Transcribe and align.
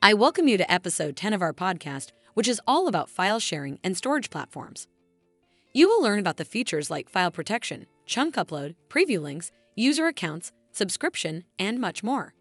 I 0.00 0.14
welcome 0.14 0.46
you 0.46 0.56
to 0.56 0.72
episode 0.72 1.16
10 1.16 1.32
of 1.32 1.42
our 1.42 1.52
podcast, 1.52 2.12
which 2.34 2.46
is 2.46 2.60
all 2.68 2.86
about 2.86 3.10
file 3.10 3.40
sharing 3.40 3.80
and 3.82 3.96
storage 3.96 4.30
platforms. 4.30 4.86
You 5.72 5.88
will 5.88 6.00
learn 6.00 6.20
about 6.20 6.36
the 6.36 6.44
features 6.44 6.88
like 6.88 7.10
file 7.10 7.32
protection, 7.32 7.86
chunk 8.06 8.36
upload, 8.36 8.76
preview 8.88 9.20
links, 9.20 9.50
user 9.74 10.06
accounts, 10.06 10.52
subscription, 10.70 11.42
and 11.58 11.80
much 11.80 12.04
more. 12.04 12.32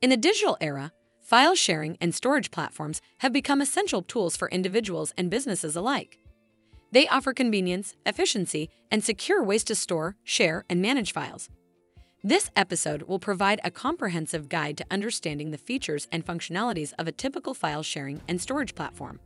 In 0.00 0.10
the 0.10 0.16
digital 0.16 0.56
era, 0.60 0.92
file 1.20 1.56
sharing 1.56 1.98
and 2.00 2.14
storage 2.14 2.52
platforms 2.52 3.02
have 3.18 3.32
become 3.32 3.60
essential 3.60 4.02
tools 4.02 4.36
for 4.36 4.48
individuals 4.50 5.12
and 5.18 5.28
businesses 5.28 5.74
alike. 5.74 6.20
They 6.92 7.08
offer 7.08 7.32
convenience, 7.32 7.96
efficiency, 8.06 8.70
and 8.92 9.02
secure 9.02 9.42
ways 9.42 9.64
to 9.64 9.74
store, 9.74 10.14
share, 10.22 10.64
and 10.70 10.80
manage 10.80 11.12
files. 11.12 11.48
This 12.26 12.50
episode 12.56 13.02
will 13.02 13.20
provide 13.20 13.60
a 13.62 13.70
comprehensive 13.70 14.48
guide 14.48 14.76
to 14.78 14.86
understanding 14.90 15.52
the 15.52 15.58
features 15.58 16.08
and 16.10 16.26
functionalities 16.26 16.92
of 16.98 17.06
a 17.06 17.12
typical 17.12 17.54
file 17.54 17.84
sharing 17.84 18.20
and 18.26 18.40
storage 18.40 18.74
platform. 18.74 19.20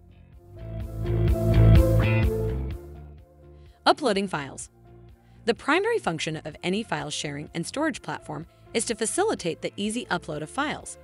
Uploading 3.86 4.28
files. 4.28 4.68
The 5.46 5.54
primary 5.54 5.98
function 5.98 6.42
of 6.44 6.54
any 6.62 6.82
file 6.82 7.08
sharing 7.08 7.48
and 7.54 7.66
storage 7.66 8.02
platform 8.02 8.46
is 8.74 8.84
to 8.84 8.94
facilitate 8.94 9.62
the 9.62 9.72
easy 9.78 10.04
upload 10.10 10.42
of 10.42 10.50
files. 10.50 10.98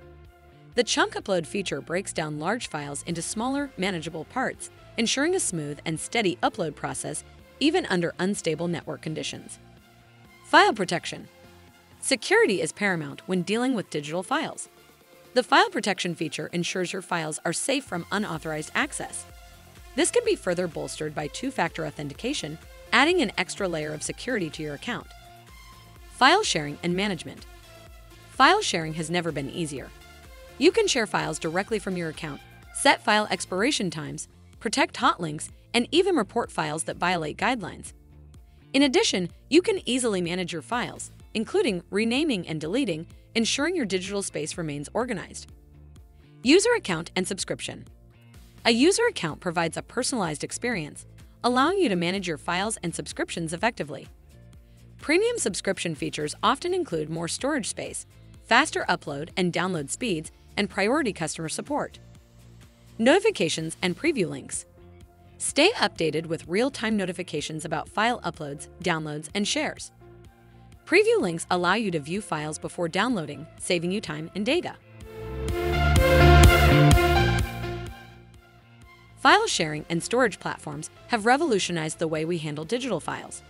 The 0.75 0.83
chunk 0.83 1.15
upload 1.15 1.47
feature 1.47 1.81
breaks 1.81 2.13
down 2.13 2.37
large 2.37 2.69
files 2.69 3.01
into 3.07 3.23
smaller, 3.23 3.71
manageable 3.75 4.25
parts, 4.25 4.69
ensuring 4.97 5.33
a 5.33 5.39
smooth 5.39 5.79
and 5.83 5.99
steady 5.99 6.37
upload 6.43 6.75
process 6.75 7.23
even 7.59 7.87
under 7.87 8.13
unstable 8.19 8.67
network 8.67 9.01
conditions. 9.01 9.57
File 10.45 10.73
protection. 10.73 11.27
Security 11.99 12.61
is 12.61 12.71
paramount 12.71 13.21
when 13.27 13.41
dealing 13.41 13.73
with 13.73 13.89
digital 13.89 14.23
files. 14.23 14.69
The 15.33 15.43
file 15.43 15.69
protection 15.69 16.15
feature 16.15 16.47
ensures 16.53 16.93
your 16.93 17.01
files 17.01 17.39
are 17.43 17.53
safe 17.53 17.83
from 17.83 18.05
unauthorized 18.11 18.71
access. 18.73 19.25
This 19.95 20.11
can 20.11 20.23
be 20.23 20.35
further 20.35 20.67
bolstered 20.67 21.13
by 21.13 21.27
two 21.27 21.51
factor 21.51 21.85
authentication, 21.85 22.57
adding 22.93 23.21
an 23.21 23.31
extra 23.37 23.67
layer 23.67 23.93
of 23.93 24.03
security 24.03 24.49
to 24.51 24.63
your 24.63 24.75
account. 24.75 25.07
File 26.11 26.43
sharing 26.43 26.77
and 26.81 26.95
management. 26.95 27.45
File 28.29 28.61
sharing 28.61 28.93
has 28.93 29.09
never 29.09 29.31
been 29.31 29.49
easier. 29.49 29.89
You 30.59 30.71
can 30.71 30.87
share 30.87 31.07
files 31.07 31.39
directly 31.39 31.79
from 31.79 31.97
your 31.97 32.09
account, 32.09 32.41
set 32.73 33.03
file 33.03 33.27
expiration 33.29 33.89
times, 33.89 34.27
protect 34.59 34.97
hot 34.97 35.19
links, 35.19 35.51
and 35.73 35.87
even 35.91 36.15
report 36.15 36.51
files 36.51 36.83
that 36.85 36.97
violate 36.97 37.37
guidelines. 37.37 37.93
In 38.73 38.83
addition, 38.83 39.29
you 39.49 39.61
can 39.61 39.81
easily 39.85 40.21
manage 40.21 40.53
your 40.53 40.61
files, 40.61 41.11
including 41.37 41.83
renaming 41.91 42.47
and 42.47 42.59
deleting, 42.59 43.05
ensuring 43.35 43.75
your 43.75 43.85
digital 43.85 44.23
space 44.23 44.57
remains 44.57 44.89
organized. 44.95 45.45
User 46.41 46.71
account 46.75 47.11
and 47.15 47.27
subscription. 47.27 47.85
A 48.65 48.71
user 48.71 49.03
account 49.07 49.39
provides 49.39 49.77
a 49.77 49.83
personalized 49.83 50.43
experience, 50.43 51.05
allowing 51.43 51.77
you 51.77 51.89
to 51.89 51.95
manage 51.95 52.27
your 52.27 52.39
files 52.39 52.79
and 52.81 52.95
subscriptions 52.95 53.53
effectively. 53.53 54.07
Premium 54.99 55.37
subscription 55.37 55.93
features 55.93 56.33
often 56.41 56.73
include 56.73 57.07
more 57.07 57.27
storage 57.27 57.67
space, 57.67 58.07
faster 58.45 58.83
upload 58.89 59.29
and 59.37 59.53
download 59.53 59.91
speeds, 59.91 60.31
and 60.57 60.71
priority 60.71 61.13
customer 61.13 61.49
support. 61.49 61.99
Notifications 62.97 63.77
and 63.83 63.95
preview 63.95 64.27
links. 64.27 64.65
Stay 65.37 65.69
updated 65.73 66.25
with 66.25 66.47
real 66.47 66.71
time 66.71 66.97
notifications 66.97 67.63
about 67.63 67.87
file 67.87 68.19
uploads, 68.21 68.69
downloads, 68.81 69.29
and 69.35 69.47
shares. 69.47 69.91
Preview 70.87 71.19
links 71.19 71.45
allow 71.51 71.73
you 71.73 71.91
to 71.91 71.99
view 71.99 72.21
files 72.21 72.57
before 72.57 72.87
downloading, 72.87 73.45
saving 73.57 73.91
you 73.91 73.99
time 73.99 74.31
and 74.35 74.45
data. 74.45 74.75
File 79.17 79.47
sharing 79.47 79.85
and 79.89 80.01
storage 80.01 80.39
platforms 80.39 80.89
have 81.07 81.25
revolutionized 81.25 81.99
the 81.99 82.07
way 82.07 82.23
we 82.23 82.37
handle 82.37 82.63
digital 82.63 83.01
files. 83.01 83.43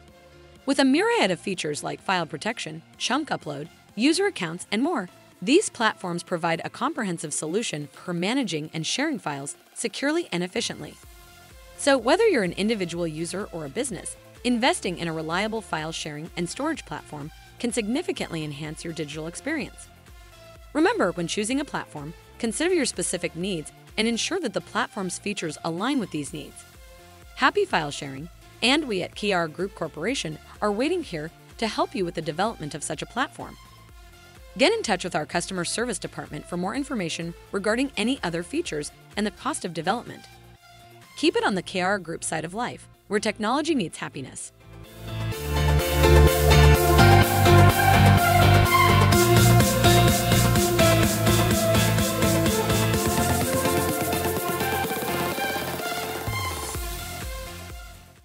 With 0.66 0.80
a 0.80 0.84
myriad 0.84 1.30
of 1.30 1.40
features 1.40 1.84
like 1.84 2.02
file 2.02 2.26
protection, 2.26 2.82
chunk 2.98 3.30
upload, 3.30 3.68
user 3.94 4.26
accounts, 4.26 4.66
and 4.72 4.82
more, 4.82 5.08
these 5.40 5.70
platforms 5.70 6.24
provide 6.24 6.62
a 6.66 6.72
comprehensive 6.72 7.36
solution 7.36 7.88
for 7.92 8.16
managing 8.16 8.72
and 8.74 8.84
sharing 8.84 9.20
files 9.20 9.56
securely 9.76 10.28
and 10.32 10.44
efficiently. 10.44 10.96
So, 11.78 12.00
whether 12.00 12.26
you're 12.28 12.42
an 12.42 12.54
individual 12.54 13.08
user 13.08 13.48
or 13.52 13.66
a 13.66 13.70
business, 13.70 14.18
Investing 14.48 15.00
in 15.00 15.10
a 15.10 15.14
reliable 15.14 15.60
file 15.60 15.92
sharing 15.92 16.32
and 16.38 16.50
storage 16.50 16.86
platform 16.86 17.32
can 17.60 17.74
significantly 17.74 18.46
enhance 18.46 18.82
your 18.82 18.94
digital 18.94 19.28
experience. 19.28 19.90
Remember, 20.72 21.12
when 21.12 21.28
choosing 21.28 21.60
a 21.60 21.66
platform, 21.66 22.14
consider 22.40 22.74
your 22.74 22.86
specific 22.86 23.36
needs 23.36 23.74
and 23.98 24.08
ensure 24.08 24.40
that 24.40 24.54
the 24.54 24.62
platform's 24.62 25.20
features 25.20 25.58
align 25.66 26.00
with 26.00 26.12
these 26.12 26.32
needs. 26.32 26.64
Happy 27.36 27.66
file 27.66 27.92
sharing, 27.92 28.30
and 28.64 28.88
we 28.88 29.02
at 29.02 29.16
Kiara 29.16 29.52
Group 29.52 29.76
Corporation 29.76 30.38
are 30.62 30.72
waiting 30.72 31.04
here 31.04 31.30
to 31.58 31.68
help 31.68 31.94
you 31.94 32.06
with 32.06 32.16
the 32.16 32.22
development 32.22 32.74
of 32.74 32.86
such 32.86 33.02
a 33.02 33.06
platform. 33.06 33.58
Get 34.58 34.72
in 34.72 34.82
touch 34.82 35.04
with 35.04 35.14
our 35.14 35.26
customer 35.26 35.66
service 35.66 36.00
department 36.00 36.46
for 36.46 36.56
more 36.56 36.74
information 36.74 37.34
regarding 37.52 37.92
any 37.98 38.18
other 38.24 38.44
features 38.44 38.94
and 39.18 39.28
the 39.28 39.32
cost 39.32 39.66
of 39.66 39.74
development. 39.74 40.24
Keep 41.18 41.36
it 41.36 41.44
on 41.44 41.56
the 41.56 41.62
KR 41.62 41.98
Group 41.98 42.24
side 42.24 42.46
of 42.46 42.54
life 42.54 42.88
where 43.08 43.20
technology 43.20 43.76
meets 43.76 43.98
happiness. 43.98 44.52